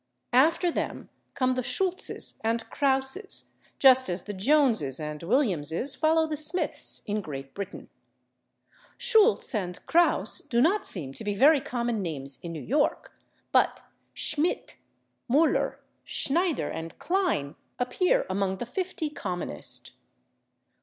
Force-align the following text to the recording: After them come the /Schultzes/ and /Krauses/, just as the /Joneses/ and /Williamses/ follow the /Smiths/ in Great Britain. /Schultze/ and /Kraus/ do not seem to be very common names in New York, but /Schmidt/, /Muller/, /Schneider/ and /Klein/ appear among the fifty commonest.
After 0.33 0.71
them 0.71 1.09
come 1.35 1.53
the 1.53 1.61
/Schultzes/ 1.61 2.39
and 2.43 2.67
/Krauses/, 2.71 3.49
just 3.77 4.09
as 4.09 4.23
the 4.23 4.33
/Joneses/ 4.33 4.99
and 4.99 5.19
/Williamses/ 5.21 5.95
follow 5.95 6.25
the 6.25 6.37
/Smiths/ 6.37 7.03
in 7.05 7.21
Great 7.21 7.53
Britain. 7.53 7.87
/Schultze/ 8.97 9.53
and 9.53 9.85
/Kraus/ 9.85 10.41
do 10.49 10.59
not 10.59 10.87
seem 10.87 11.13
to 11.13 11.23
be 11.23 11.35
very 11.35 11.61
common 11.61 12.01
names 12.01 12.39
in 12.41 12.51
New 12.51 12.63
York, 12.63 13.13
but 13.51 13.83
/Schmidt/, 14.15 14.73
/Muller/, 15.29 15.75
/Schneider/ 16.03 16.71
and 16.73 16.97
/Klein/ 16.97 17.53
appear 17.77 18.25
among 18.27 18.57
the 18.57 18.65
fifty 18.65 19.11
commonest. 19.11 19.91